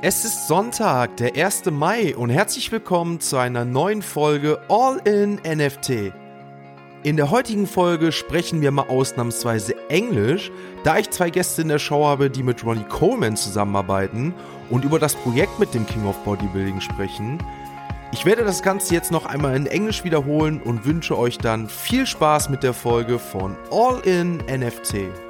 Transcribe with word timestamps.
Es 0.00 0.24
ist 0.24 0.46
Sonntag, 0.46 1.16
der 1.16 1.34
1. 1.34 1.72
Mai 1.72 2.14
und 2.14 2.30
herzlich 2.30 2.70
willkommen 2.70 3.18
zu 3.18 3.36
einer 3.36 3.64
neuen 3.64 4.02
Folge 4.02 4.60
All 4.68 4.98
in 5.04 5.40
NFT. 5.44 6.12
In 7.02 7.16
der 7.16 7.32
heutigen 7.32 7.66
Folge 7.66 8.12
sprechen 8.12 8.60
wir 8.60 8.70
mal 8.70 8.86
ausnahmsweise 8.86 9.74
Englisch, 9.88 10.52
da 10.84 10.98
ich 10.98 11.10
zwei 11.10 11.30
Gäste 11.30 11.62
in 11.62 11.68
der 11.68 11.80
Show 11.80 12.06
habe, 12.06 12.30
die 12.30 12.44
mit 12.44 12.64
Ronnie 12.64 12.84
Coleman 12.84 13.36
zusammenarbeiten 13.36 14.34
und 14.70 14.84
über 14.84 15.00
das 15.00 15.16
Projekt 15.16 15.58
mit 15.58 15.74
dem 15.74 15.84
King 15.84 16.06
of 16.06 16.22
Bodybuilding 16.22 16.80
sprechen. 16.80 17.42
Ich 18.12 18.24
werde 18.24 18.44
das 18.44 18.62
Ganze 18.62 18.94
jetzt 18.94 19.10
noch 19.10 19.26
einmal 19.26 19.56
in 19.56 19.66
Englisch 19.66 20.04
wiederholen 20.04 20.62
und 20.62 20.86
wünsche 20.86 21.18
euch 21.18 21.38
dann 21.38 21.68
viel 21.68 22.06
Spaß 22.06 22.50
mit 22.50 22.62
der 22.62 22.72
Folge 22.72 23.18
von 23.18 23.56
All 23.72 23.98
in 24.06 24.36
NFT. 24.46 25.27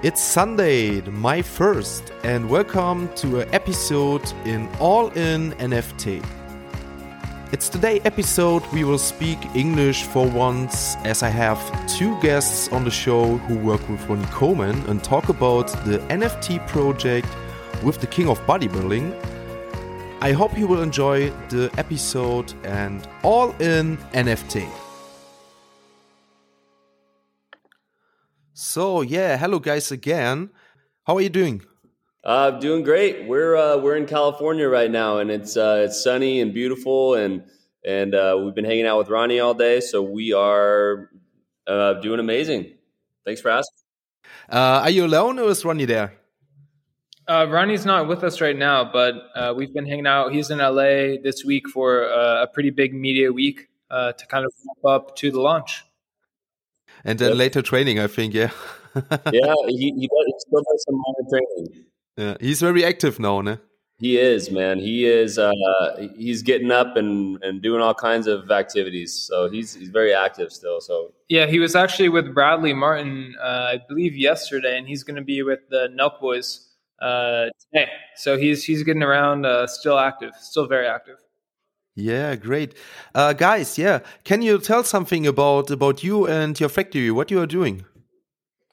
It's 0.00 0.22
Sunday, 0.22 1.00
my 1.00 1.42
first, 1.42 2.12
and 2.22 2.48
welcome 2.48 3.12
to 3.16 3.40
an 3.40 3.52
episode 3.52 4.22
in 4.44 4.68
All 4.78 5.08
In 5.08 5.50
NFT. 5.54 6.24
It's 7.50 7.68
today 7.68 7.98
episode 8.04 8.64
we 8.72 8.84
will 8.84 9.00
speak 9.00 9.38
English 9.56 10.04
for 10.04 10.24
once 10.28 10.94
as 10.98 11.24
I 11.24 11.30
have 11.30 11.58
two 11.88 12.16
guests 12.20 12.68
on 12.68 12.84
the 12.84 12.92
show 12.92 13.38
who 13.38 13.58
work 13.58 13.88
with 13.88 14.08
Ronnie 14.08 14.24
Coleman 14.26 14.80
and 14.86 15.02
talk 15.02 15.30
about 15.30 15.66
the 15.84 15.98
NFT 16.10 16.64
project 16.68 17.26
with 17.82 18.00
the 18.00 18.06
King 18.06 18.28
of 18.28 18.38
Bodybuilding. 18.46 19.12
I 20.20 20.30
hope 20.30 20.56
you 20.56 20.68
will 20.68 20.82
enjoy 20.82 21.30
the 21.48 21.72
episode 21.76 22.54
and 22.62 23.08
All 23.24 23.50
In 23.60 23.96
NFT. 24.14 24.87
So 28.60 29.02
yeah, 29.02 29.36
hello 29.36 29.60
guys 29.60 29.92
again. 29.92 30.50
How 31.06 31.14
are 31.16 31.20
you 31.20 31.28
doing? 31.28 31.62
I'm 32.24 32.54
uh, 32.54 32.58
doing 32.58 32.82
great. 32.82 33.28
We're 33.28 33.54
uh, 33.54 33.76
we're 33.76 33.94
in 33.94 34.04
California 34.04 34.68
right 34.68 34.90
now, 34.90 35.18
and 35.18 35.30
it's 35.30 35.56
uh, 35.56 35.84
it's 35.86 36.02
sunny 36.02 36.40
and 36.40 36.52
beautiful, 36.52 37.14
and 37.14 37.44
and 37.86 38.16
uh, 38.16 38.36
we've 38.42 38.56
been 38.56 38.64
hanging 38.64 38.84
out 38.84 38.98
with 38.98 39.10
Ronnie 39.10 39.38
all 39.38 39.54
day, 39.54 39.78
so 39.78 40.02
we 40.02 40.32
are 40.32 41.08
uh, 41.68 42.00
doing 42.00 42.18
amazing. 42.18 42.72
Thanks 43.24 43.40
for 43.40 43.50
asking. 43.50 43.78
Uh, 44.50 44.82
are 44.82 44.90
you 44.90 45.04
alone, 45.04 45.38
or 45.38 45.50
is 45.50 45.64
Ronnie 45.64 45.84
there? 45.84 46.18
Uh, 47.28 47.46
Ronnie's 47.48 47.86
not 47.86 48.08
with 48.08 48.24
us 48.24 48.40
right 48.40 48.56
now, 48.56 48.90
but 48.90 49.14
uh, 49.36 49.54
we've 49.56 49.72
been 49.72 49.86
hanging 49.86 50.08
out. 50.08 50.32
He's 50.32 50.50
in 50.50 50.58
LA 50.58 51.22
this 51.22 51.44
week 51.44 51.68
for 51.68 52.10
uh, 52.10 52.42
a 52.42 52.48
pretty 52.48 52.70
big 52.70 52.92
media 52.92 53.32
week 53.32 53.68
uh, 53.88 54.14
to 54.14 54.26
kind 54.26 54.44
of 54.44 54.52
wrap 54.66 54.92
up 54.92 55.16
to 55.18 55.30
the 55.30 55.40
launch. 55.40 55.84
And 57.04 57.18
then 57.18 57.28
Yep. 57.30 57.38
later 57.38 57.62
training, 57.62 57.98
I 58.00 58.06
think. 58.06 58.34
Yeah. 58.34 58.50
Yeah, 59.32 59.54
he, 59.68 59.92
he, 59.96 60.08
does, 60.08 60.26
he 60.26 60.34
still 60.38 60.62
does 60.68 60.84
some 60.88 60.96
minor 61.04 61.28
training. 61.30 61.84
yeah. 62.16 62.36
He's 62.40 62.60
very 62.60 62.84
active 62.84 63.20
now, 63.20 63.40
ne? 63.42 63.58
He 64.00 64.16
is, 64.18 64.50
man. 64.50 64.78
He 64.78 65.06
is. 65.06 65.38
Uh, 65.38 65.52
he's 66.16 66.42
getting 66.42 66.70
up 66.72 66.96
and, 66.96 67.42
and 67.44 67.60
doing 67.62 67.80
all 67.80 67.94
kinds 67.94 68.26
of 68.26 68.50
activities. 68.50 69.12
So 69.12 69.48
he's 69.50 69.74
he's 69.74 69.88
very 69.90 70.14
active 70.14 70.52
still. 70.52 70.80
So 70.80 71.12
Yeah, 71.28 71.46
he 71.46 71.58
was 71.58 71.74
actually 71.76 72.08
with 72.08 72.32
Bradley 72.34 72.72
Martin, 72.72 73.34
uh, 73.40 73.74
I 73.74 73.80
believe, 73.88 74.16
yesterday, 74.16 74.78
and 74.78 74.86
he's 74.88 75.02
going 75.04 75.16
to 75.16 75.22
be 75.22 75.42
with 75.42 75.60
the 75.68 75.88
Nelk 75.98 76.20
Boys 76.20 76.68
uh, 77.00 77.46
today. 77.72 77.90
So 78.16 78.36
he's 78.38 78.64
he's 78.64 78.82
getting 78.84 79.02
around, 79.02 79.46
uh, 79.46 79.66
still 79.66 79.98
active, 79.98 80.32
still 80.40 80.66
very 80.66 80.86
active. 80.86 81.16
Yeah, 81.98 82.36
great. 82.36 82.74
Uh, 83.12 83.32
guys, 83.32 83.76
yeah. 83.76 83.98
Can 84.22 84.40
you 84.40 84.60
tell 84.60 84.84
something 84.84 85.26
about 85.26 85.68
about 85.68 86.04
you 86.04 86.28
and 86.28 86.58
your 86.58 86.68
factory? 86.68 87.10
What 87.10 87.32
you 87.32 87.40
are 87.40 87.46
doing? 87.46 87.84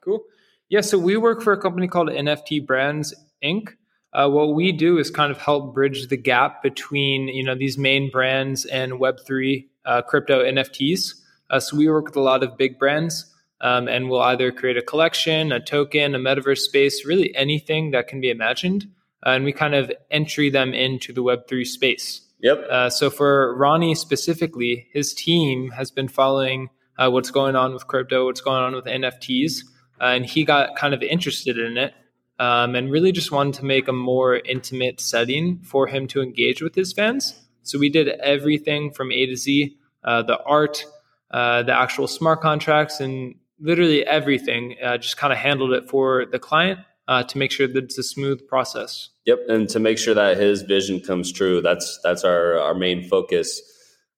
Cool. 0.01 0.21
Yeah, 0.69 0.81
so 0.81 0.99
we 0.99 1.17
work 1.17 1.41
for 1.41 1.51
a 1.51 1.59
company 1.59 1.87
called 1.87 2.09
NFT 2.09 2.67
Brands 2.67 3.15
Inc. 3.43 3.69
Uh, 4.13 4.29
what 4.29 4.53
we 4.53 4.71
do 4.71 4.99
is 4.99 5.09
kind 5.09 5.31
of 5.31 5.39
help 5.39 5.73
bridge 5.73 6.07
the 6.07 6.17
gap 6.17 6.61
between 6.61 7.27
you 7.27 7.43
know 7.43 7.55
these 7.55 7.79
main 7.79 8.11
brands 8.11 8.63
and 8.65 8.99
Web 8.99 9.15
three 9.25 9.69
uh, 9.85 10.03
crypto 10.03 10.43
NFTs. 10.43 11.15
Uh, 11.49 11.59
so 11.59 11.77
we 11.77 11.89
work 11.89 12.05
with 12.05 12.17
a 12.17 12.21
lot 12.21 12.43
of 12.43 12.57
big 12.57 12.77
brands, 12.77 13.33
um, 13.59 13.87
and 13.87 14.07
we'll 14.07 14.21
either 14.21 14.51
create 14.51 14.77
a 14.77 14.83
collection, 14.83 15.51
a 15.51 15.59
token, 15.59 16.13
a 16.13 16.19
metaverse 16.19 16.59
space, 16.59 17.03
really 17.07 17.35
anything 17.35 17.89
that 17.89 18.07
can 18.07 18.21
be 18.21 18.29
imagined, 18.29 18.85
uh, 19.25 19.29
and 19.29 19.45
we 19.45 19.51
kind 19.51 19.73
of 19.73 19.91
entry 20.11 20.51
them 20.51 20.75
into 20.75 21.11
the 21.11 21.23
Web 21.23 21.47
three 21.47 21.65
space. 21.65 22.21
Yep, 22.45 22.65
Uh, 22.69 22.89
so 22.89 23.09
for 23.09 23.55
Ronnie 23.55 23.95
specifically, 23.95 24.87
his 24.93 25.13
team 25.13 25.71
has 25.71 25.91
been 25.91 26.07
following 26.07 26.69
uh, 26.97 27.09
what's 27.09 27.31
going 27.31 27.55
on 27.55 27.73
with 27.73 27.87
crypto, 27.87 28.25
what's 28.25 28.41
going 28.41 28.63
on 28.63 28.75
with 28.75 28.85
NFTs, 28.85 29.63
uh, 29.99 30.05
and 30.05 30.25
he 30.25 30.43
got 30.45 30.75
kind 30.75 30.93
of 30.93 31.01
interested 31.01 31.57
in 31.57 31.77
it 31.77 31.93
um, 32.39 32.75
and 32.75 32.91
really 32.91 33.11
just 33.11 33.31
wanted 33.31 33.55
to 33.55 33.65
make 33.65 33.87
a 33.87 33.93
more 33.93 34.37
intimate 34.37 34.99
setting 34.99 35.59
for 35.59 35.87
him 35.87 36.07
to 36.07 36.21
engage 36.21 36.61
with 36.61 36.75
his 36.75 36.93
fans. 36.93 37.35
So 37.63 37.79
we 37.79 37.89
did 37.89 38.07
everything 38.07 38.91
from 38.91 39.11
A 39.11 39.25
to 39.25 39.35
Z, 39.35 39.77
uh, 40.03 40.21
the 40.21 40.39
art, 40.43 40.85
uh, 41.31 41.63
the 41.63 41.73
actual 41.73 42.07
smart 42.07 42.41
contracts, 42.41 42.99
and 42.99 43.35
literally 43.59 44.05
everything. 44.05 44.75
Uh, 44.83 44.97
just 44.97 45.17
kind 45.17 45.33
of 45.33 45.39
handled 45.39 45.73
it 45.73 45.89
for 45.89 46.25
the 46.25 46.39
client 46.39 46.79
uh, 47.07 47.23
to 47.23 47.37
make 47.37 47.51
sure 47.51 47.67
that 47.67 47.83
it's 47.83 47.97
a 47.97 48.03
smooth 48.03 48.47
process. 48.47 49.09
Yep, 49.25 49.39
and 49.47 49.69
to 49.69 49.79
make 49.79 49.97
sure 49.97 50.13
that 50.13 50.37
his 50.37 50.61
vision 50.63 50.99
comes 50.99 51.31
true, 51.31 51.61
that's 51.61 51.99
that's 52.03 52.23
our 52.23 52.59
our 52.59 52.73
main 52.73 53.07
focus. 53.07 53.61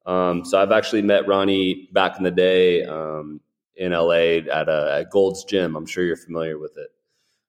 Um, 0.05 0.45
so 0.45 0.61
I've 0.61 0.71
actually 0.71 1.01
met 1.01 1.27
Ronnie 1.27 1.89
back 1.91 2.17
in 2.17 2.23
the 2.23 2.31
day 2.31 2.85
um, 2.85 3.41
in 3.75 3.91
LA 3.91 4.39
at, 4.51 4.69
a, 4.69 4.99
at 4.99 5.11
Gold's 5.11 5.43
Gym. 5.43 5.75
I'm 5.75 5.85
sure 5.85 6.03
you're 6.03 6.15
familiar 6.15 6.57
with 6.57 6.77
it. 6.77 6.87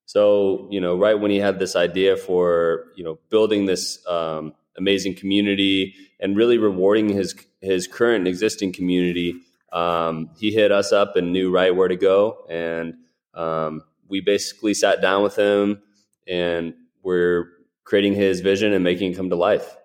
So 0.06 0.66
you 0.71 0.81
know, 0.81 0.97
right 0.97 1.19
when 1.19 1.31
he 1.31 1.38
had 1.38 1.59
this 1.59 1.76
idea 1.76 2.16
for 2.16 2.87
you 2.97 3.05
know 3.05 3.19
building 3.31 3.66
this 3.66 4.05
um, 4.06 4.55
amazing 4.76 5.15
community 5.15 5.94
and 6.19 6.37
really 6.37 6.59
rewarding 6.59 7.09
his 7.09 7.34
his 7.60 7.87
current 7.87 8.20
and 8.20 8.28
existing 8.28 8.72
community, 8.72 9.41
um, 9.72 10.31
he 10.38 10.50
hit 10.50 10.72
us 10.72 10.93
up 10.93 11.16
and 11.16 11.32
knew 11.32 11.50
right 11.50 11.75
where 11.75 11.88
to 11.88 11.97
go, 11.97 12.47
and 12.49 12.94
um, 13.34 13.82
we 14.08 14.20
basically 14.20 14.74
sat 14.74 15.00
down 15.00 15.22
with 15.22 15.36
him 15.36 15.82
and 16.26 16.74
we're 17.02 17.46
creating 17.84 18.14
his 18.14 18.41
vision 18.41 18.72
and 18.72 18.84
making 18.84 19.12
it 19.12 19.16
come 19.16 19.30
to 19.30 19.36
life. 19.36 19.76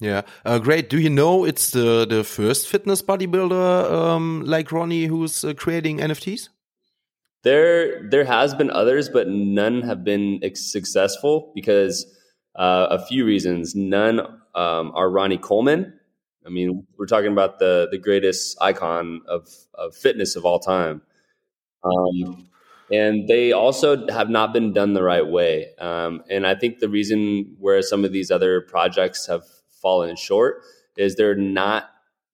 Yeah, 0.00 0.22
uh, 0.44 0.58
great. 0.58 0.90
Do 0.90 0.98
you 0.98 1.08
know 1.08 1.44
it's 1.44 1.70
the 1.70 2.04
the 2.04 2.24
first 2.24 2.68
fitness 2.68 3.00
bodybuilder 3.00 3.90
um, 3.92 4.42
like 4.44 4.72
Ronnie 4.72 5.06
who's 5.06 5.44
uh, 5.44 5.54
creating 5.54 5.98
NFTs? 5.98 6.48
There, 7.44 8.08
there 8.08 8.24
has 8.24 8.54
been 8.54 8.70
others, 8.70 9.08
but 9.10 9.28
none 9.28 9.82
have 9.82 10.02
been 10.02 10.40
successful 10.54 11.52
because 11.54 12.06
uh, 12.56 12.86
a 12.90 13.04
few 13.06 13.24
reasons. 13.24 13.74
None 13.74 14.20
um, 14.54 14.92
are 14.94 15.10
Ronnie 15.10 15.38
Coleman. 15.38 15.92
I 16.46 16.48
mean, 16.48 16.86
we're 16.98 17.06
talking 17.06 17.32
about 17.32 17.58
the 17.58 17.88
the 17.90 17.98
greatest 17.98 18.56
icon 18.60 19.22
of 19.26 19.48
of 19.74 19.94
fitness 19.94 20.36
of 20.36 20.44
all 20.44 20.58
time, 20.58 21.02
um, 21.82 22.48
and 22.90 23.28
they 23.28 23.52
also 23.52 24.06
have 24.08 24.28
not 24.28 24.52
been 24.52 24.72
done 24.72 24.92
the 24.92 25.02
right 25.02 25.26
way. 25.26 25.68
Um, 25.78 26.22
and 26.28 26.46
I 26.46 26.54
think 26.54 26.78
the 26.78 26.88
reason 26.88 27.56
where 27.58 27.80
some 27.82 28.04
of 28.04 28.12
these 28.12 28.30
other 28.30 28.60
projects 28.60 29.26
have 29.26 29.44
fallen 29.82 30.16
short 30.16 30.62
is 30.96 31.16
they're 31.16 31.34
not 31.34 31.90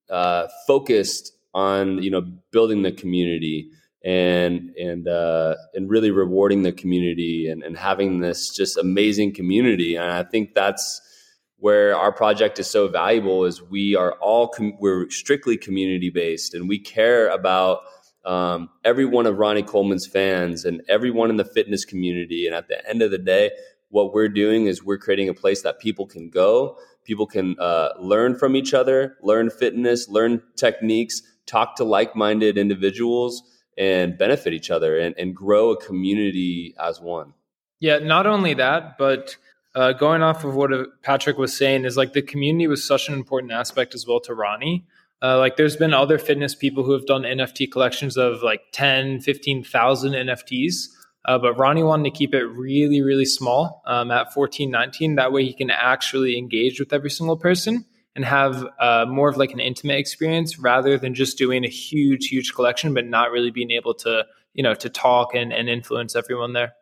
uh, 0.08 0.48
focused 0.66 1.32
on 1.52 2.02
you 2.02 2.10
know 2.10 2.20
building 2.52 2.82
the 2.82 2.92
community 2.92 3.70
and 4.04 4.70
and 4.76 5.08
uh, 5.08 5.54
and 5.74 5.90
really 5.90 6.10
rewarding 6.10 6.62
the 6.62 6.72
community 6.72 7.48
and, 7.48 7.62
and 7.62 7.76
having 7.76 8.20
this 8.20 8.54
just 8.54 8.76
amazing 8.76 9.34
community. 9.34 9.96
And 9.96 10.10
I 10.10 10.22
think 10.22 10.54
that's 10.54 11.00
where 11.58 11.94
our 11.94 12.10
project 12.10 12.58
is 12.58 12.68
so 12.68 12.88
valuable 12.88 13.44
is 13.44 13.62
we 13.62 13.94
are 13.94 14.12
all 14.14 14.48
com- 14.48 14.76
we're 14.80 15.08
strictly 15.10 15.58
community 15.58 16.08
based 16.08 16.54
and 16.54 16.68
we 16.68 16.78
care 16.78 17.28
about 17.28 17.80
um, 18.24 18.70
every 18.84 19.04
one 19.04 19.26
of 19.26 19.38
Ronnie 19.38 19.62
Coleman's 19.62 20.06
fans 20.06 20.64
and 20.64 20.82
everyone 20.88 21.30
in 21.30 21.36
the 21.36 21.44
fitness 21.44 21.84
community. 21.84 22.46
And 22.46 22.54
at 22.54 22.68
the 22.68 22.86
end 22.88 23.02
of 23.02 23.10
the 23.10 23.18
day, 23.18 23.50
what 23.88 24.12
we're 24.12 24.28
doing 24.28 24.66
is 24.66 24.84
we're 24.84 24.98
creating 24.98 25.28
a 25.28 25.34
place 25.34 25.62
that 25.62 25.80
people 25.80 26.06
can 26.06 26.30
go, 26.30 26.78
people 27.04 27.26
can 27.26 27.56
uh, 27.58 27.90
learn 27.98 28.36
from 28.36 28.54
each 28.54 28.72
other, 28.72 29.16
learn 29.22 29.50
fitness, 29.50 30.08
learn 30.08 30.42
techniques, 30.56 31.22
talk 31.46 31.76
to 31.76 31.84
like 31.84 32.14
minded 32.14 32.56
individuals, 32.56 33.42
and 33.76 34.18
benefit 34.18 34.52
each 34.52 34.70
other 34.70 34.98
and, 34.98 35.14
and 35.18 35.34
grow 35.34 35.70
a 35.70 35.76
community 35.76 36.74
as 36.78 37.00
one. 37.00 37.32
Yeah, 37.80 37.98
not 37.98 38.26
only 38.26 38.54
that, 38.54 38.98
but 38.98 39.36
uh, 39.74 39.92
going 39.92 40.22
off 40.22 40.44
of 40.44 40.54
what 40.54 40.72
uh, 40.72 40.84
Patrick 41.02 41.38
was 41.38 41.56
saying 41.56 41.84
is 41.84 41.96
like 41.96 42.12
the 42.12 42.22
community 42.22 42.66
was 42.66 42.86
such 42.86 43.08
an 43.08 43.14
important 43.14 43.52
aspect 43.52 43.94
as 43.94 44.06
well 44.06 44.20
to 44.20 44.34
Ronnie. 44.34 44.84
Uh, 45.22 45.38
like 45.38 45.56
there's 45.56 45.76
been 45.76 45.92
other 45.92 46.18
fitness 46.18 46.54
people 46.54 46.84
who 46.84 46.92
have 46.92 47.06
done 47.06 47.22
NFT 47.22 47.70
collections 47.70 48.16
of 48.16 48.42
like 48.42 48.62
10, 48.72 49.20
15,000 49.20 50.12
NFTs. 50.12 50.88
Uh, 51.26 51.38
but 51.38 51.58
Ronnie 51.58 51.82
wanted 51.82 52.04
to 52.04 52.18
keep 52.18 52.34
it 52.34 52.44
really, 52.44 53.02
really 53.02 53.26
small 53.26 53.82
um, 53.86 54.10
at 54.10 54.32
14, 54.32 54.70
19. 54.70 55.16
That 55.16 55.32
way 55.32 55.44
he 55.44 55.52
can 55.52 55.70
actually 55.70 56.38
engage 56.38 56.80
with 56.80 56.92
every 56.92 57.10
single 57.10 57.36
person 57.36 57.84
and 58.16 58.24
have 58.24 58.66
uh, 58.80 59.04
more 59.06 59.28
of 59.28 59.36
like 59.36 59.52
an 59.52 59.60
intimate 59.60 59.98
experience 59.98 60.58
rather 60.58 60.98
than 60.98 61.14
just 61.14 61.38
doing 61.38 61.64
a 61.64 61.68
huge, 61.68 62.28
huge 62.28 62.54
collection, 62.54 62.94
but 62.94 63.06
not 63.06 63.30
really 63.30 63.50
being 63.50 63.70
able 63.70 63.94
to, 63.94 64.24
you 64.54 64.62
know, 64.62 64.74
to 64.74 64.88
talk 64.88 65.34
and, 65.34 65.52
and 65.52 65.68
influence 65.68 66.16
everyone 66.16 66.54
there. 66.54 66.72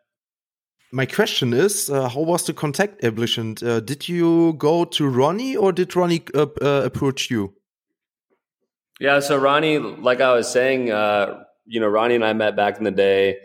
my 0.91 1.05
question 1.05 1.53
is, 1.53 1.89
uh, 1.89 2.09
how 2.09 2.21
was 2.21 2.45
the 2.45 2.53
contact 2.53 3.03
established? 3.03 3.61
Uh, 3.61 3.79
did 3.79 4.09
you 4.09 4.53
go 4.53 4.85
to 4.85 5.07
Ronnie 5.07 5.55
or 5.55 5.71
did 5.71 5.95
Ronnie 5.95 6.23
uh, 6.33 6.47
uh, 6.61 6.81
approach 6.85 7.29
you? 7.29 7.53
Yeah, 8.99 9.19
so 9.19 9.37
Ronnie, 9.37 9.79
like 9.79 10.19
I 10.21 10.33
was 10.33 10.51
saying, 10.51 10.91
uh, 10.91 11.43
you 11.65 11.79
know, 11.79 11.87
Ronnie 11.87 12.15
and 12.15 12.25
I 12.25 12.33
met 12.33 12.55
back 12.55 12.77
in 12.77 12.83
the 12.83 12.91
day. 12.91 13.37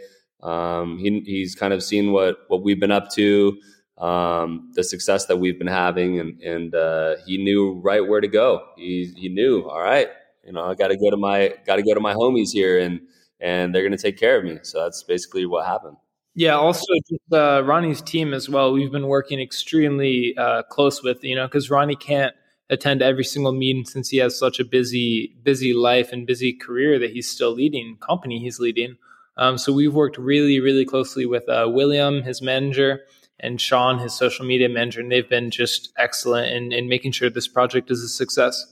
Um, 0.42 0.98
he, 0.98 1.20
he's 1.24 1.54
kind 1.54 1.72
of 1.72 1.82
seen 1.82 2.12
what 2.12 2.38
what 2.48 2.62
we've 2.62 2.80
been 2.80 2.90
up 2.90 3.10
to, 3.12 3.56
um, 3.98 4.72
the 4.74 4.84
success 4.84 5.26
that 5.26 5.38
we've 5.38 5.58
been 5.58 5.68
having, 5.68 6.18
and 6.18 6.40
and 6.42 6.74
uh, 6.74 7.16
he 7.24 7.38
knew 7.38 7.80
right 7.84 8.06
where 8.06 8.20
to 8.20 8.28
go. 8.28 8.66
He 8.76 9.12
he 9.16 9.28
knew, 9.28 9.62
all 9.62 9.80
right, 9.80 10.08
you 10.44 10.52
know, 10.52 10.64
I 10.64 10.74
got 10.74 10.88
to 10.88 10.96
go 10.96 11.10
to 11.10 11.16
my 11.16 11.54
got 11.66 11.76
to 11.76 11.82
go 11.82 11.94
to 11.94 12.00
my 12.00 12.14
homies 12.14 12.50
here, 12.52 12.78
and 12.78 13.00
and 13.40 13.74
they're 13.74 13.82
going 13.82 13.96
to 13.96 14.02
take 14.02 14.18
care 14.18 14.38
of 14.38 14.44
me. 14.44 14.58
So 14.62 14.82
that's 14.82 15.02
basically 15.02 15.46
what 15.46 15.66
happened. 15.66 15.96
Yeah, 16.34 16.56
also 16.56 16.82
just 17.08 17.32
uh, 17.32 17.62
Ronnie's 17.64 18.02
team 18.02 18.34
as 18.34 18.48
well. 18.48 18.72
We've 18.72 18.90
been 18.90 19.06
working 19.06 19.40
extremely 19.40 20.36
uh, 20.36 20.64
close 20.64 21.00
with, 21.00 21.22
you 21.22 21.36
know, 21.36 21.46
because 21.46 21.70
Ronnie 21.70 21.94
can't 21.94 22.34
attend 22.70 23.02
every 23.02 23.25
single 23.25 23.52
meeting 23.52 23.84
since 23.84 24.08
he 24.08 24.19
has 24.19 24.38
such 24.38 24.58
a 24.58 24.64
busy, 24.64 25.34
busy 25.43 25.72
life 25.72 26.12
and 26.12 26.26
busy 26.26 26.52
career 26.52 26.99
that 26.99 27.11
he's 27.11 27.28
still 27.28 27.50
leading, 27.50 27.96
company 27.99 28.38
he's 28.38 28.58
leading. 28.58 28.96
Um, 29.37 29.58
so 29.58 29.72
we've 29.72 29.94
worked 29.94 30.16
really, 30.16 30.61
really 30.61 30.84
closely 30.84 31.26
with 31.26 31.49
uh, 31.49 31.66
William, 31.69 32.22
his 32.22 32.40
manager, 32.40 33.00
and 33.40 33.61
Sean, 33.61 33.99
his 33.99 34.14
social 34.14 34.46
media 34.46 34.69
manager, 34.69 35.00
and 35.00 35.11
they've 35.11 35.28
been 35.28 35.50
just 35.50 35.93
excellent 35.99 36.52
in, 36.52 36.72
in 36.72 36.88
making 36.88 37.12
sure 37.12 37.28
this 37.28 37.49
project 37.49 37.90
is 37.90 38.02
a 38.02 38.08
success. 38.08 38.67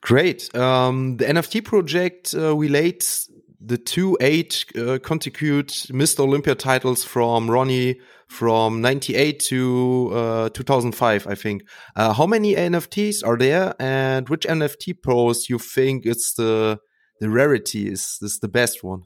Great. 0.00 0.54
Um, 0.56 1.18
the 1.18 1.26
NFT 1.26 1.64
project 1.64 2.34
uh, 2.34 2.56
relates 2.56 3.30
the 3.64 3.78
two 3.78 4.16
eight 4.20 4.66
uh, 4.76 4.98
Mr. 4.98 6.20
Olympia 6.20 6.54
titles 6.54 7.04
from 7.04 7.50
Ronnie 7.50 7.98
from 8.32 8.80
98 8.80 9.38
to 9.40 10.10
uh, 10.12 10.48
2005, 10.48 11.26
I 11.26 11.34
think. 11.34 11.64
Uh, 11.94 12.14
how 12.14 12.26
many 12.26 12.54
NFTs 12.54 13.26
are 13.26 13.36
there 13.36 13.74
and 13.78 14.26
which 14.28 14.46
NFT 14.46 15.02
pose 15.02 15.50
you 15.50 15.58
think 15.58 16.06
is 16.06 16.32
the, 16.36 16.78
the 17.20 17.28
rarity 17.28 17.90
is, 17.90 18.18
is 18.22 18.38
the 18.40 18.48
best 18.48 18.82
one? 18.82 19.02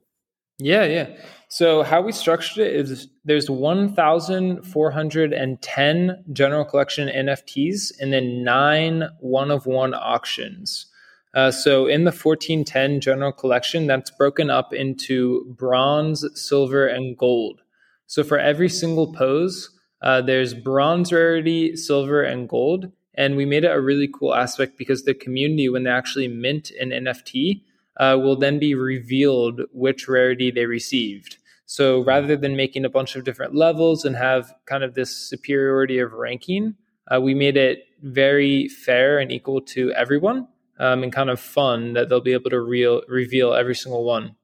Yeah, 0.58 0.84
yeah. 0.84 1.08
So 1.48 1.82
how 1.82 2.00
we 2.00 2.12
structured 2.12 2.66
it 2.66 2.74
is 2.74 3.08
there's 3.24 3.50
1,410 3.50 6.24
general 6.32 6.64
collection 6.64 7.08
NFTs 7.08 7.92
and 8.00 8.10
then 8.12 8.42
nine 8.42 9.04
one 9.20 9.50
of 9.50 9.66
one 9.66 9.92
auctions. 9.92 10.86
Uh, 11.36 11.50
so 11.50 11.86
in 11.86 12.04
the 12.04 12.10
1410 12.10 12.98
general 13.02 13.30
collection, 13.30 13.86
that's 13.86 14.10
broken 14.10 14.48
up 14.48 14.72
into 14.72 15.44
bronze, 15.58 16.24
silver, 16.34 16.86
and 16.86 17.16
gold. 17.18 17.60
So 18.06 18.24
for 18.24 18.38
every 18.38 18.70
single 18.70 19.12
pose, 19.12 19.68
uh, 20.00 20.22
there's 20.22 20.54
bronze 20.54 21.12
rarity, 21.12 21.76
silver, 21.76 22.22
and 22.22 22.48
gold. 22.48 22.90
And 23.14 23.36
we 23.36 23.44
made 23.44 23.64
it 23.64 23.70
a 23.70 23.80
really 23.80 24.08
cool 24.08 24.34
aspect 24.34 24.78
because 24.78 25.04
the 25.04 25.12
community, 25.12 25.68
when 25.68 25.82
they 25.82 25.90
actually 25.90 26.28
mint 26.28 26.70
an 26.80 26.88
NFT, 26.88 27.60
uh, 27.98 28.18
will 28.18 28.36
then 28.36 28.58
be 28.58 28.74
revealed 28.74 29.60
which 29.72 30.08
rarity 30.08 30.50
they 30.50 30.64
received. 30.64 31.36
So 31.66 32.02
rather 32.02 32.36
than 32.36 32.56
making 32.56 32.86
a 32.86 32.90
bunch 32.90 33.14
of 33.14 33.24
different 33.24 33.54
levels 33.54 34.06
and 34.06 34.16
have 34.16 34.54
kind 34.64 34.82
of 34.82 34.94
this 34.94 35.14
superiority 35.14 35.98
of 35.98 36.14
ranking, 36.14 36.76
uh, 37.14 37.20
we 37.20 37.34
made 37.34 37.58
it 37.58 37.88
very 38.02 38.68
fair 38.68 39.18
and 39.18 39.30
equal 39.30 39.60
to 39.60 39.92
everyone 39.92 40.48
um, 40.78 41.02
and 41.02 41.12
kind 41.12 41.30
of 41.30 41.40
fun 41.40 41.94
that 41.94 42.08
they'll 42.08 42.20
be 42.20 42.32
able 42.32 42.50
to 42.50 42.60
real, 42.60 43.02
reveal 43.08 43.54
every 43.54 43.74
single 43.74 44.04
one. 44.04 44.36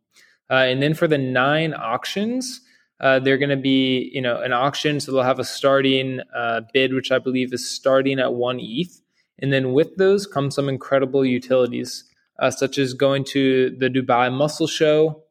Uh, 0.50 0.64
and 0.66 0.82
then 0.82 0.94
for 0.94 1.08
the 1.08 1.18
nine 1.18 1.72
auctions, 1.74 2.60
uh, 3.00 3.18
they're 3.18 3.38
going 3.38 3.50
to 3.50 3.56
be, 3.56 4.10
you 4.14 4.20
know, 4.20 4.40
an 4.40 4.52
auction. 4.52 5.00
So 5.00 5.12
they'll 5.12 5.22
have 5.22 5.38
a 5.38 5.44
starting 5.44 6.20
uh, 6.34 6.62
bid, 6.72 6.94
which 6.94 7.10
I 7.10 7.18
believe 7.18 7.52
is 7.52 7.68
starting 7.68 8.18
at 8.18 8.34
one 8.34 8.58
ETH. 8.60 9.00
And 9.38 9.52
then 9.52 9.72
with 9.72 9.96
those 9.96 10.26
come 10.26 10.50
some 10.50 10.68
incredible 10.68 11.24
utilities, 11.24 12.04
uh, 12.38 12.50
such 12.50 12.78
as 12.78 12.94
going 12.94 13.24
to 13.24 13.70
the 13.78 13.88
Dubai 13.88 14.32
Muscle 14.32 14.68
Show 14.68 15.24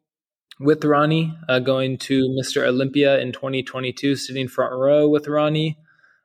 with 0.59 0.83
Ronnie, 0.83 1.36
uh, 1.47 1.59
going 1.59 1.97
to 2.00 2.27
Mr. 2.30 2.65
Olympia 2.68 3.19
in 3.19 3.31
2022, 3.31 4.15
sitting 4.15 4.47
front 4.47 4.74
row 4.74 5.07
with 5.07 5.27
Ronnie, 5.27 5.77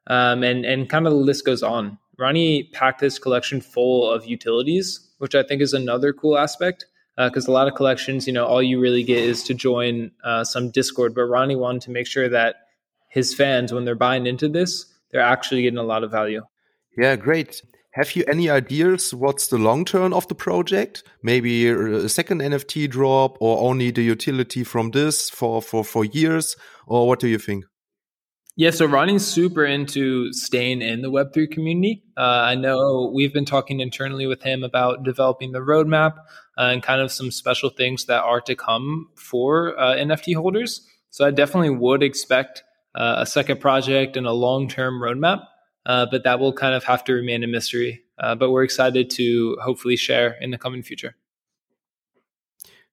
um, 0.09 0.43
and 0.43 0.65
and 0.65 0.89
kind 0.89 1.07
of 1.07 1.13
the 1.13 1.19
list 1.19 1.45
goes 1.45 1.63
on. 1.63 1.99
Ronnie 2.19 2.65
packed 2.73 3.01
his 3.01 3.19
collection 3.19 3.61
full 3.61 4.11
of 4.11 4.27
utilities, 4.27 5.09
which 5.19 5.35
I 5.35 5.43
think 5.43 5.63
is 5.63 5.73
another 5.73 6.13
cool 6.13 6.39
aspect. 6.39 6.87
Because 7.17 7.49
uh, 7.49 7.53
a 7.53 7.55
lot 7.55 7.67
of 7.67 7.75
collections, 7.75 8.27
you 8.27 8.33
know, 8.35 8.45
all 8.45 8.63
you 8.63 8.79
really 8.79 9.03
get 9.03 9.25
is 9.25 9.43
to 9.45 9.55
join 9.55 10.11
uh, 10.23 10.45
some 10.45 10.71
Discord. 10.71 11.15
But 11.15 11.25
Ronnie 11.25 11.57
wanted 11.57 11.81
to 11.83 11.91
make 11.91 12.07
sure 12.07 12.29
that 12.29 12.57
his 13.09 13.33
fans, 13.33 13.73
when 13.73 13.87
they're 13.87 13.95
buying 13.95 14.27
into 14.27 14.51
this, 14.51 14.85
they're 15.11 15.23
actually 15.23 15.63
getting 15.63 15.79
a 15.79 15.83
lot 15.83 16.05
of 16.05 16.11
value. 16.11 16.43
Yeah, 16.99 17.17
great. 17.17 17.63
Have 17.93 18.15
you 18.15 18.25
any 18.29 18.51
ideas 18.51 19.15
what's 19.15 19.49
the 19.49 19.57
long 19.57 19.87
term 19.87 20.13
of 20.13 20.29
the 20.29 20.35
project? 20.35 21.03
Maybe 21.23 21.67
a 21.67 22.11
second 22.11 22.43
NFT 22.43 22.91
drop 22.91 23.39
or 23.41 23.67
only 23.67 23.91
the 23.91 24.03
utility 24.03 24.65
from 24.65 24.91
this 24.91 25.31
for, 25.31 25.63
for, 25.63 25.83
for 25.83 26.05
years? 26.05 26.57
Or 26.87 27.09
what 27.09 27.21
do 27.21 27.29
you 27.29 27.39
think? 27.39 27.65
Yeah, 28.59 28.71
so 28.71 28.87
Ronnie's 28.87 29.27
super 29.27 29.67
into 29.67 30.33
staying 30.33 30.81
in 30.81 31.03
the 31.03 31.11
Web3 31.11 31.51
community. 31.51 32.03
Uh, 32.17 32.21
I 32.23 32.55
know 32.55 33.13
we've 33.15 33.33
been 33.33 33.45
talking 33.45 33.81
internally 33.81 34.27
with 34.27 34.43
him 34.43 34.65
about 34.65 35.03
developing 35.03 35.53
the 35.53 35.59
roadmap 35.59 36.17
uh, 36.57 36.71
and 36.73 36.83
kind 36.83 37.03
of 37.03 37.13
some 37.13 37.31
special 37.31 37.69
things 37.69 38.07
that 38.07 38.23
are 38.23 38.41
to 38.41 38.57
come 38.57 39.11
for 39.15 39.79
uh, 39.79 39.95
NFT 39.97 40.35
holders. 40.35 40.89
So 41.11 41.27
I 41.27 41.33
definitely 41.33 41.69
would 41.69 42.03
expect 42.03 42.63
uh, 42.95 43.17
a 43.19 43.27
second 43.27 43.61
project 43.61 44.17
and 44.17 44.27
a 44.27 44.33
long 44.33 44.69
term 44.69 45.03
roadmap, 45.03 45.45
uh, 45.85 46.07
but 46.11 46.25
that 46.25 46.41
will 46.41 46.55
kind 46.55 46.75
of 46.75 46.83
have 46.85 47.05
to 47.05 47.13
remain 47.13 47.45
a 47.45 47.47
mystery. 47.47 48.05
Uh, 48.19 48.35
but 48.35 48.51
we're 48.51 48.65
excited 48.65 49.11
to 49.11 49.59
hopefully 49.63 49.97
share 49.97 50.35
in 50.41 50.51
the 50.51 50.57
coming 50.57 50.83
future. 50.83 51.15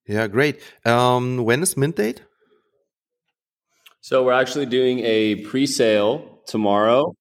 Yeah, 0.06 0.26
great. 0.26 0.60
Um, 0.84 1.38
when 1.38 1.62
is 1.62 1.74
mint 1.74 1.96
date? 1.96 2.22
So 4.04 4.22
we're 4.22 4.32
actually 4.32 4.66
doing 4.66 4.98
a 4.98 5.36
pre-sale 5.36 6.42
tomorrow, 6.46 7.16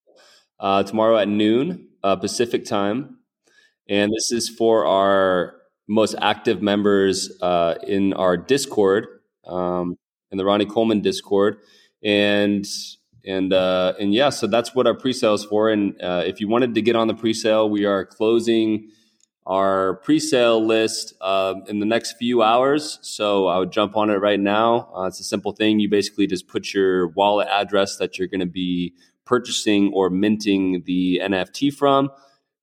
uh, 0.60 0.84
tomorrow 0.84 1.18
at 1.18 1.30
noon 1.30 1.88
uh, 2.04 2.18
Pacific 2.18 2.66
time, 2.66 3.20
and 3.88 4.12
this 4.12 4.34
is 4.34 4.50
for 4.50 4.86
our 4.86 5.56
most 5.88 6.14
active 6.22 6.62
members 6.62 7.32
uh, 7.42 7.76
in 7.88 8.12
our 8.12 8.36
Discord, 8.36 9.08
um, 9.48 9.96
in 10.30 10.38
the 10.38 10.44
Ronnie 10.44 10.66
Coleman 10.66 11.00
Discord, 11.00 11.56
and 12.04 12.66
and 13.26 13.54
uh, 13.54 13.94
and 13.98 14.14
yeah, 14.14 14.30
so 14.30 14.46
that's 14.46 14.76
what 14.76 14.86
our 14.86 14.94
pre-sale 14.94 15.36
is 15.36 15.46
for. 15.46 15.70
And 15.70 15.96
uh, 16.02 16.24
if 16.26 16.42
you 16.42 16.50
wanted 16.50 16.76
to 16.76 16.82
get 16.82 16.98
on 16.98 17.08
the 17.08 17.16
pre-sale, 17.16 17.70
we 17.70 17.86
are 17.86 18.06
closing 18.06 18.90
our 19.46 19.96
pre-sale 19.98 20.66
list 20.66 21.14
uh, 21.22 21.56
in 21.68 21.80
the 21.80 21.86
next 21.86 22.14
few 22.14 22.42
hours. 22.42 23.00
So 23.02 23.48
I 23.48 23.58
would 23.58 23.72
jump 23.72 23.98
on 23.98 24.10
it 24.10 24.16
right 24.16 24.40
now. 24.40 24.90
Uh, 24.96 25.04
it's 25.04 25.20
a 25.20 25.24
simple 25.24 25.52
thing. 25.52 25.80
You 25.80 25.90
basically 25.90 26.28
just 26.28 26.48
put 26.48 26.74
your 26.74 27.10
wallet 27.10 27.48
address 27.50 27.98
that 27.98 28.18
you're 28.18 28.28
going 28.28 28.40
to 28.40 28.46
be 28.46 28.94
purchasing 29.26 29.92
or 29.94 30.10
minting 30.10 30.84
the 30.86 31.22
NFT 31.24 31.74
from, 31.74 32.10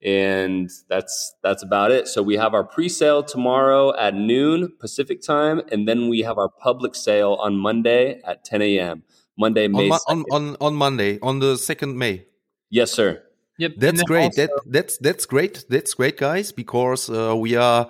and 0.02 0.70
that's 0.88 1.34
that's 1.42 1.62
about 1.62 1.90
it. 1.90 2.08
So 2.08 2.22
we 2.22 2.36
have 2.36 2.54
our 2.54 2.64
pre-sale 2.64 3.22
tomorrow 3.22 3.96
at 3.96 4.14
noon 4.14 4.72
Pacific 4.78 5.22
time, 5.22 5.62
and 5.70 5.86
then 5.86 6.08
we 6.08 6.20
have 6.20 6.38
our 6.38 6.48
public 6.48 6.94
sale 6.94 7.34
on 7.40 7.56
Monday 7.56 8.20
at 8.24 8.44
10 8.44 8.62
a.m. 8.62 9.02
Monday, 9.38 9.68
May 9.68 9.88
on, 9.88 10.00
on, 10.06 10.24
on, 10.30 10.56
on 10.60 10.74
Monday, 10.74 11.18
on 11.22 11.38
the 11.38 11.56
second 11.56 11.96
May. 11.96 12.26
Yes, 12.68 12.92
sir. 12.92 13.22
Yep. 13.60 13.72
That's 13.76 14.02
great. 14.04 14.24
Also, 14.24 14.46
that 14.46 14.50
that's 14.66 14.96
that's 14.98 15.26
great. 15.26 15.64
That's 15.68 15.94
great, 15.94 16.16
guys. 16.16 16.50
Because 16.50 17.08
uh, 17.10 17.36
we 17.36 17.54
are 17.56 17.88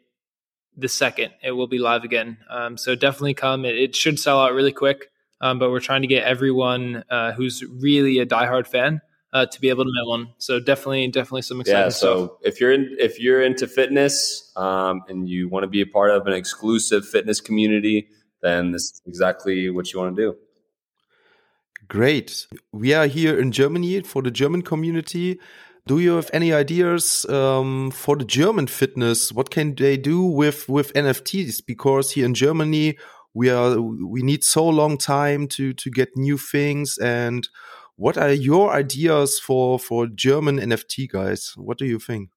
the 0.78 0.88
second, 0.88 1.34
it 1.44 1.52
will 1.52 1.68
be 1.68 1.80
live 1.80 2.04
again. 2.04 2.38
Um, 2.50 2.78
so 2.78 2.94
definitely 2.94 3.34
come. 3.34 3.66
It, 3.66 3.76
it, 3.76 3.96
should 3.96 4.20
sell 4.20 4.40
out 4.40 4.54
really 4.54 4.72
quick, 4.72 5.10
um, 5.42 5.58
but 5.58 5.72
we're 5.72 5.80
trying 5.80 6.04
to 6.04 6.08
get 6.08 6.24
everyone 6.24 7.04
uh, 7.10 7.32
who's 7.32 7.64
really 7.64 8.20
a 8.20 8.28
diehard 8.28 8.68
fan 8.68 9.02
uh, 9.34 9.48
to 9.48 9.60
be 9.60 9.70
able 9.70 9.84
to 9.84 9.92
mint 9.92 10.08
one. 10.08 10.34
So 10.38 10.60
definitely, 10.60 11.08
definitely 11.08 11.42
some 11.42 11.62
exciting 11.62 11.82
yeah, 11.82 11.90
so 11.90 12.26
stuff. 12.28 12.38
if 12.44 12.62
you're 12.62 12.74
in, 12.74 12.96
if 13.00 13.20
you're 13.20 13.42
into 13.42 13.68
fitness 13.68 14.52
um, 14.56 15.02
and 15.08 15.28
you 15.28 15.50
want 15.50 15.64
to 15.64 15.68
be 15.68 15.82
a 15.82 15.88
part 15.88 16.12
of 16.12 16.28
an 16.28 16.34
exclusive 16.34 17.08
fitness 17.08 17.42
community 17.42 18.08
then 18.46 18.72
this 18.72 18.84
is 18.84 19.02
exactly 19.08 19.70
what 19.72 19.92
you 19.92 20.00
want 20.00 20.16
to 20.16 20.22
do. 20.22 20.38
Great. 21.88 22.48
We 22.72 22.94
are 22.94 23.08
here 23.08 23.38
in 23.40 23.52
Germany 23.52 24.02
for 24.02 24.22
the 24.22 24.32
German 24.32 24.62
community. 24.62 25.40
Do 25.88 26.00
you 26.00 26.16
have 26.16 26.30
any 26.34 26.52
ideas 26.52 27.26
um, 27.30 27.92
for 27.92 28.16
the 28.16 28.26
German 28.26 28.68
fitness? 28.68 29.32
What 29.32 29.52
can 29.52 29.76
they 29.76 29.98
do 29.98 30.24
with 30.24 30.68
with 30.68 30.94
NFTs? 30.94 31.64
Because 31.66 32.12
here 32.12 32.26
in 32.26 32.34
Germany, 32.34 32.98
we 33.34 33.50
are 33.50 33.80
we 33.80 34.24
need 34.24 34.44
so 34.44 34.68
long 34.68 34.98
time 34.98 35.48
to 35.50 35.74
to 35.74 35.92
get 35.92 36.10
new 36.16 36.38
things. 36.38 36.98
And 36.98 37.48
what 37.98 38.18
are 38.18 38.32
your 38.32 38.74
ideas 38.74 39.40
for 39.40 39.78
for 39.78 40.08
German 40.08 40.58
NFT 40.58 41.10
guys? 41.10 41.54
What 41.56 41.78
do 41.78 41.86
you 41.86 42.00
think? 42.00 42.30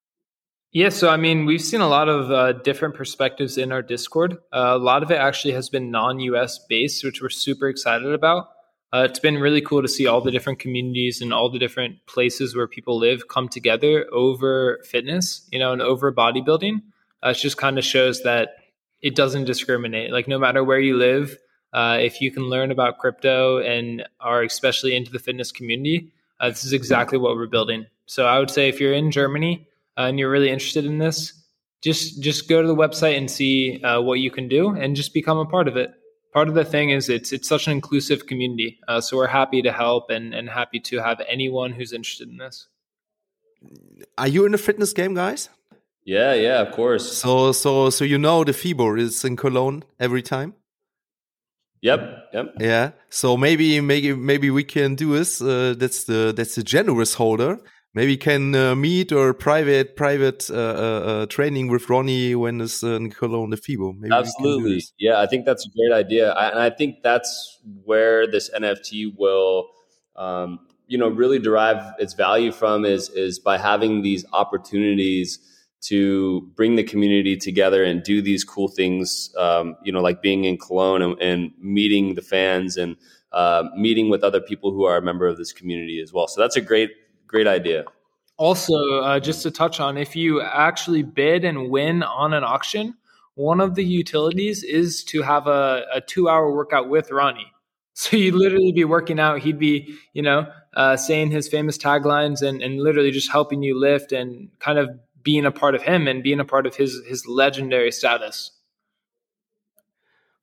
Yeah, 0.71 0.89
so 0.89 1.09
I 1.09 1.17
mean, 1.17 1.45
we've 1.45 1.61
seen 1.61 1.81
a 1.81 1.87
lot 1.87 2.07
of 2.07 2.29
uh, 2.29 2.53
different 2.53 2.93
perspectives 2.93 3.57
in 3.57 3.71
our 3.71 3.81
Discord. 3.81 4.33
Uh, 4.53 4.73
a 4.75 4.77
lot 4.77 5.01
of 5.01 5.09
it 5.09 5.17
actually 5.17 5.53
has 5.53 5.67
been 5.69 5.89
non-US 5.89 6.59
based, 6.69 7.03
which 7.03 7.23
we're 7.23 7.29
super 7.29 7.67
excited 7.67 8.13
about. 8.13 8.49
Uh, 8.91 9.05
it's 9.07 9.19
been 9.19 9.37
really 9.37 9.61
cool 9.61 9.81
to 9.81 9.87
see 9.87 10.07
all 10.07 10.19
the 10.19 10.31
different 10.31 10.57
communities 10.57 11.21
and 11.21 11.31
all 11.31 11.49
the 11.49 11.59
different 11.59 12.03
places 12.07 12.55
where 12.55 12.67
people 12.67 12.97
live 12.97 13.27
come 13.27 13.47
together 13.47 14.07
over 14.11 14.79
fitness, 14.83 15.47
you 15.51 15.59
know, 15.59 15.71
and 15.71 15.81
over 15.81 16.11
bodybuilding. 16.11 16.81
Uh, 17.23 17.29
it 17.29 17.35
just 17.35 17.57
kind 17.57 17.77
of 17.77 17.83
shows 17.83 18.23
that 18.23 18.55
it 19.01 19.15
doesn't 19.15 19.45
discriminate. 19.45 20.11
Like 20.11 20.27
no 20.27 20.39
matter 20.39 20.63
where 20.63 20.79
you 20.79 20.97
live, 20.97 21.37
uh, 21.71 21.97
if 22.01 22.19
you 22.19 22.31
can 22.31 22.43
learn 22.43 22.71
about 22.71 22.97
crypto 22.97 23.59
and 23.59 24.03
are 24.19 24.41
especially 24.41 24.95
into 24.95 25.11
the 25.11 25.19
fitness 25.19 25.51
community, 25.51 26.11
uh, 26.39 26.49
this 26.49 26.63
is 26.63 26.73
exactly 26.73 27.19
what 27.19 27.35
we're 27.35 27.47
building. 27.47 27.85
So 28.07 28.25
I 28.25 28.39
would 28.39 28.49
say 28.49 28.69
if 28.69 28.79
you're 28.79 28.93
in 28.93 29.11
Germany 29.11 29.67
uh, 29.97 30.03
and 30.03 30.17
you're 30.17 30.31
really 30.31 30.49
interested 30.49 30.85
in 30.85 30.97
this, 30.97 31.33
just 31.81 32.21
just 32.21 32.49
go 32.49 32.61
to 32.61 32.67
the 32.67 32.75
website 32.75 33.17
and 33.17 33.29
see 33.29 33.81
uh, 33.83 34.01
what 34.01 34.19
you 34.19 34.31
can 34.31 34.47
do 34.47 34.69
and 34.69 34.95
just 34.95 35.13
become 35.13 35.37
a 35.37 35.45
part 35.45 35.67
of 35.67 35.77
it 35.77 35.93
part 36.33 36.47
of 36.47 36.55
the 36.55 36.65
thing 36.65 36.89
is 36.89 37.09
it's 37.09 37.31
it's 37.31 37.47
such 37.47 37.67
an 37.67 37.73
inclusive 37.73 38.27
community. 38.27 38.79
Uh, 38.87 39.01
so 39.01 39.17
we're 39.17 39.27
happy 39.27 39.61
to 39.61 39.71
help 39.71 40.09
and 40.09 40.33
and 40.33 40.49
happy 40.49 40.79
to 40.79 40.99
have 40.99 41.21
anyone 41.27 41.73
who's 41.73 41.93
interested 41.93 42.29
in 42.29 42.37
this. 42.37 42.67
Are 44.17 44.27
you 44.27 44.45
in 44.45 44.51
the 44.51 44.57
fitness 44.57 44.93
game, 44.93 45.13
guys? 45.13 45.49
Yeah, 46.05 46.33
yeah, 46.33 46.61
of 46.61 46.71
course. 46.71 47.17
So 47.17 47.51
so 47.51 47.89
so 47.89 48.05
you 48.05 48.17
know 48.17 48.43
the 48.43 48.53
FIBO 48.53 48.99
is 48.99 49.23
in 49.23 49.35
Cologne 49.35 49.83
every 49.99 50.21
time. 50.21 50.53
Yep, 51.81 52.29
yep. 52.33 52.55
Yeah. 52.59 52.91
So 53.09 53.37
maybe 53.37 53.79
maybe 53.79 54.13
maybe 54.13 54.49
we 54.49 54.63
can 54.63 54.95
do 54.95 55.13
this. 55.13 55.41
Uh, 55.41 55.75
that's 55.77 56.03
the 56.03 56.33
that's 56.35 56.55
the 56.55 56.63
generous 56.63 57.13
holder 57.13 57.59
maybe 57.93 58.17
can 58.17 58.55
uh, 58.55 58.75
meet 58.75 59.11
or 59.11 59.33
private 59.33 59.95
private 59.95 60.49
uh, 60.49 60.53
uh, 60.53 60.57
uh, 60.59 61.25
training 61.25 61.69
with 61.69 61.89
Ronnie 61.89 62.35
when 62.35 62.61
it's 62.61 62.83
in 62.83 63.09
Cologne, 63.09 63.49
the 63.49 63.57
FIBO. 63.57 63.97
Maybe 63.97 64.13
Absolutely, 64.13 64.83
yeah. 64.99 65.19
I 65.19 65.27
think 65.27 65.45
that's 65.45 65.65
a 65.65 65.69
great 65.69 65.95
idea, 65.95 66.31
I, 66.31 66.49
and 66.49 66.59
I 66.59 66.69
think 66.69 67.03
that's 67.03 67.59
where 67.83 68.27
this 68.27 68.49
NFT 68.49 69.13
will, 69.17 69.69
um, 70.15 70.59
you 70.87 70.97
know, 70.97 71.09
really 71.09 71.39
derive 71.39 71.93
its 71.99 72.13
value 72.13 72.51
from 72.51 72.85
is 72.85 73.09
is 73.09 73.39
by 73.39 73.57
having 73.57 74.01
these 74.01 74.25
opportunities 74.33 75.39
to 75.81 76.41
bring 76.55 76.75
the 76.75 76.83
community 76.83 77.37
together 77.37 77.85
and 77.85 78.03
do 78.03 78.21
these 78.21 78.43
cool 78.43 78.67
things. 78.67 79.33
Um, 79.37 79.75
you 79.83 79.91
know, 79.91 80.01
like 80.01 80.21
being 80.21 80.43
in 80.43 80.57
Cologne 80.57 81.01
and, 81.01 81.21
and 81.21 81.51
meeting 81.59 82.15
the 82.15 82.21
fans 82.21 82.75
and 82.75 82.97
uh, 83.31 83.63
meeting 83.75 84.09
with 84.09 84.23
other 84.23 84.41
people 84.41 84.71
who 84.71 84.83
are 84.83 84.97
a 84.97 85.01
member 85.01 85.27
of 85.27 85.37
this 85.37 85.53
community 85.53 86.01
as 86.01 86.11
well. 86.11 86.27
So 86.27 86.41
that's 86.41 86.55
a 86.55 86.61
great 86.61 86.89
great 87.29 87.47
idea. 87.47 87.85
Also, 88.37 88.73
uh, 89.01 89.19
just 89.19 89.43
to 89.43 89.51
touch 89.51 89.79
on, 89.79 89.97
if 89.97 90.15
you 90.15 90.41
actually 90.41 91.03
bid 91.03 91.45
and 91.45 91.69
win 91.69 92.03
on 92.03 92.33
an 92.33 92.43
auction, 92.43 92.95
one 93.35 93.61
of 93.61 93.75
the 93.75 93.83
utilities 93.83 94.63
is 94.63 95.03
to 95.05 95.21
have 95.21 95.47
a, 95.47 95.85
a 95.93 96.01
two 96.01 96.27
hour 96.27 96.53
workout 96.53 96.89
with 96.89 97.11
Ronnie. 97.11 97.47
So 97.95 98.15
you'd 98.15 98.35
literally 98.35 98.71
be 98.71 98.85
working 98.85 99.19
out. 99.19 99.39
He'd 99.39 99.59
be, 99.59 99.93
you 100.13 100.21
know, 100.21 100.49
uh, 100.73 100.95
saying 100.95 101.31
his 101.31 101.49
famous 101.49 101.77
taglines 101.77 102.41
and, 102.41 102.61
and 102.61 102.79
literally 102.79 103.11
just 103.11 103.29
helping 103.29 103.61
you 103.61 103.77
lift 103.77 104.13
and 104.13 104.47
kind 104.59 104.79
of 104.79 104.89
being 105.21 105.45
a 105.45 105.51
part 105.51 105.75
of 105.75 105.81
him 105.81 106.07
and 106.07 106.23
being 106.23 106.39
a 106.39 106.45
part 106.45 106.65
of 106.65 106.77
his 106.77 107.01
his 107.09 107.27
legendary 107.27 107.91
status. 107.91 108.51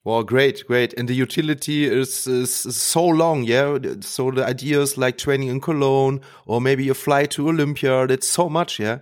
Well, 0.06 0.22
great, 0.22 0.64
great. 0.68 0.94
And 0.96 1.08
the 1.08 1.14
utility 1.14 1.84
is, 1.84 2.28
is, 2.28 2.54
so 2.54 3.04
long, 3.04 3.42
yeah. 3.42 3.76
So 4.02 4.30
the 4.30 4.46
ideas 4.46 4.96
like 4.96 5.18
training 5.18 5.48
in 5.48 5.60
Cologne 5.60 6.20
or 6.46 6.60
maybe 6.60 6.88
a 6.88 6.94
flight 6.94 7.32
to 7.32 7.48
Olympia, 7.48 8.06
that's 8.06 8.28
so 8.28 8.48
much, 8.48 8.78
yeah. 8.78 9.00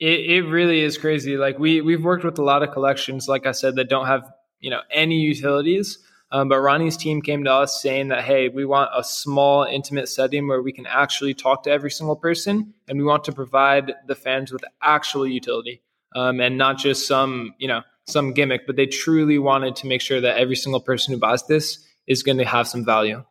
It, 0.00 0.28
it 0.28 0.42
really 0.42 0.80
is 0.80 0.98
crazy. 0.98 1.36
Like 1.36 1.60
we 1.60 1.82
we've 1.82 2.02
worked 2.02 2.24
with 2.24 2.36
a 2.40 2.42
lot 2.42 2.64
of 2.64 2.72
collections, 2.72 3.28
like 3.28 3.46
I 3.46 3.52
said, 3.52 3.76
that 3.76 3.88
don't 3.88 4.06
have 4.06 4.28
you 4.58 4.70
know 4.70 4.80
any 4.90 5.20
utilities. 5.20 6.00
Um, 6.32 6.48
but 6.48 6.58
Ronnie's 6.58 6.96
team 6.96 7.22
came 7.22 7.44
to 7.44 7.52
us 7.52 7.80
saying 7.80 8.08
that 8.08 8.24
hey, 8.24 8.48
we 8.48 8.64
want 8.64 8.90
a 8.92 9.04
small, 9.04 9.62
intimate 9.62 10.08
setting 10.08 10.48
where 10.48 10.62
we 10.62 10.72
can 10.72 10.86
actually 10.86 11.34
talk 11.34 11.62
to 11.64 11.70
every 11.70 11.92
single 11.92 12.16
person, 12.16 12.74
and 12.88 12.98
we 12.98 13.04
want 13.04 13.22
to 13.24 13.32
provide 13.32 13.92
the 14.08 14.16
fans 14.16 14.50
with 14.50 14.64
actual 14.82 15.28
utility, 15.28 15.80
um, 16.14 16.40
and 16.40 16.58
not 16.58 16.78
just 16.78 17.06
some 17.06 17.54
you 17.58 17.68
know 17.68 17.82
some 18.06 18.32
gimmick, 18.32 18.66
but 18.66 18.76
they 18.76 18.86
truly 18.86 19.38
wanted 19.38 19.76
to 19.76 19.86
make 19.86 20.00
sure 20.00 20.20
that 20.20 20.36
every 20.36 20.56
single 20.56 20.80
person 20.80 21.14
who 21.14 21.20
buys 21.20 21.46
this 21.46 21.78
is 22.06 22.22
going 22.22 22.38
to 22.38 22.44
have 22.44 22.66
some 22.66 22.84
value. 22.84 23.24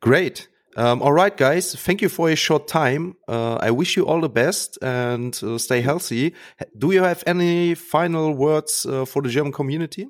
Great. 0.00 0.48
Um, 0.76 1.02
all 1.02 1.12
right, 1.12 1.36
guys. 1.36 1.74
Thank 1.74 2.00
you 2.00 2.08
for 2.08 2.30
a 2.30 2.36
short 2.36 2.68
time. 2.68 3.16
Uh, 3.26 3.56
I 3.56 3.72
wish 3.72 3.96
you 3.96 4.06
all 4.06 4.20
the 4.20 4.28
best 4.28 4.78
and 4.80 5.38
uh, 5.42 5.58
stay 5.58 5.80
healthy. 5.80 6.34
Do 6.78 6.92
you 6.92 7.02
have 7.02 7.24
any 7.26 7.74
final 7.74 8.32
words 8.32 8.86
uh, 8.86 9.04
for 9.04 9.20
the 9.20 9.28
German 9.28 9.52
community? 9.52 10.08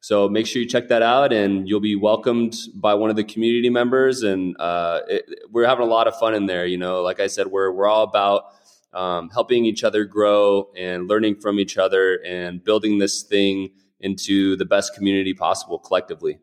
So 0.05 0.29
make 0.29 0.47
sure 0.47 0.61
you 0.61 0.69
check 0.69 0.89
that 0.89 1.01
out, 1.01 1.33
and 1.33 1.67
you'll 1.67 1.81
be 1.81 1.97
welcomed 1.97 2.59
by 2.75 2.93
one 2.93 3.09
of 3.09 3.17
the 3.17 3.25
community 3.25 3.71
members. 3.71 4.23
And 4.23 4.55
uh, 4.61 5.01
it, 5.09 5.25
we're 5.51 5.67
having 5.67 5.87
a 5.87 5.89
lot 5.89 6.07
of 6.07 6.15
fun 6.19 6.35
in 6.35 6.45
there. 6.45 6.67
You 6.67 6.77
know, 6.77 7.01
like 7.01 7.21
I 7.21 7.27
said, 7.27 7.47
we're 7.47 7.73
we're 7.73 7.89
all 7.89 8.03
about 8.03 8.53
um, 8.93 9.31
helping 9.31 9.65
each 9.65 9.83
other 9.83 10.05
grow 10.05 10.69
and 10.77 11.09
learning 11.09 11.37
from 11.37 11.59
each 11.59 11.79
other 11.79 12.21
and 12.23 12.63
building 12.63 12.99
this 12.99 13.23
thing 13.23 13.71
into 13.99 14.57
the 14.57 14.67
best 14.67 14.95
community 14.95 15.33
possible 15.33 15.79
collectively. 15.79 16.39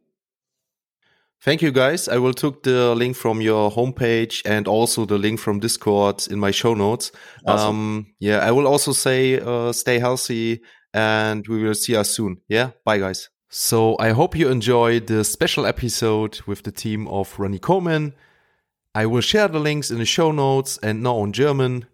Thank 1.40 1.62
you 1.62 1.72
guys. 1.72 2.08
I 2.08 2.18
will 2.18 2.34
took 2.34 2.64
the 2.64 2.96
link 2.96 3.16
from 3.16 3.42
your 3.42 3.70
homepage 3.70 4.42
and 4.44 4.68
also 4.68 5.06
the 5.06 5.20
link 5.20 5.40
from 5.40 5.60
Discord 5.60 6.28
in 6.32 6.40
my 6.40 6.50
show 6.50 6.74
notes. 6.74 7.12
Awesome. 7.46 7.70
Um, 7.70 8.06
yeah, 8.20 8.40
I 8.40 8.50
will 8.54 8.66
also 8.66 8.92
say 8.92 9.40
uh, 9.40 9.72
stay 9.72 10.00
healthy 10.00 10.62
and 10.96 11.48
we 11.48 11.62
will 11.62 11.76
see 11.76 11.96
us 11.96 12.10
soon. 12.10 12.42
Yeah, 12.48 12.72
bye 12.84 12.98
guys. 12.98 13.30
So 13.54 13.98
I 14.00 14.12
hope 14.12 14.34
you 14.34 14.48
enjoyed 14.48 15.08
the 15.08 15.26
special 15.26 15.66
episode 15.66 16.42
with 16.48 16.64
the 16.64 16.72
team 16.72 17.06
of 17.10 17.38
Ronnie 17.38 17.60
Coleman. 17.60 18.14
I 18.96 19.06
will 19.06 19.22
share 19.22 19.50
the 19.50 19.60
links 19.60 19.92
in 19.92 19.98
the 19.98 20.06
show 20.06 20.32
notes 20.32 20.78
and 20.78 21.04
now 21.04 21.22
in 21.26 21.34
German. 21.34 21.86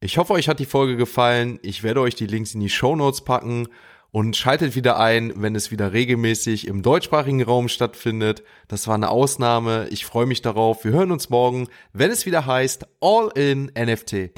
Ich 0.00 0.16
hoffe, 0.16 0.32
euch 0.32 0.48
hat 0.48 0.60
die 0.60 0.64
Folge 0.64 0.96
gefallen. 0.96 1.58
Ich 1.60 1.82
werde 1.82 2.00
euch 2.00 2.14
die 2.14 2.26
Links 2.26 2.54
in 2.54 2.60
die 2.60 2.70
Show 2.70 2.96
Notes 2.96 3.20
packen 3.20 3.68
und 4.12 4.34
schaltet 4.34 4.76
wieder 4.76 4.98
ein, 4.98 5.34
wenn 5.36 5.54
es 5.54 5.70
wieder 5.70 5.92
regelmäßig 5.92 6.66
im 6.66 6.80
deutschsprachigen 6.80 7.42
Raum 7.42 7.68
stattfindet. 7.68 8.42
Das 8.68 8.88
war 8.88 8.94
eine 8.94 9.10
Ausnahme. 9.10 9.88
Ich 9.90 10.06
freue 10.06 10.24
mich 10.24 10.40
darauf. 10.40 10.86
Wir 10.86 10.92
hören 10.92 11.12
uns 11.12 11.28
morgen, 11.28 11.68
wenn 11.92 12.12
es 12.12 12.24
wieder 12.24 12.46
heißt 12.46 12.86
All 13.02 13.28
in 13.34 13.70
NFT. 13.78 14.30